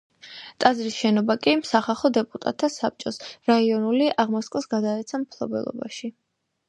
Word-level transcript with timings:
ტაძრის 0.63 0.95
შენობა 1.01 1.35
კი 1.43 1.53
სახალხო 1.71 2.11
დეპუტატთა 2.15 2.69
საბჭოს 2.77 3.21
რაიონული 3.53 4.09
აღმასკომს 4.25 4.69
გადაეცა 4.73 5.21
მფლობელობაში. 5.27 6.15